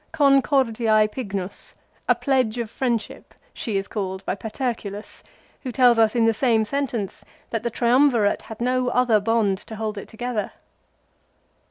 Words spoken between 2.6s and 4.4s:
friendship," she is called by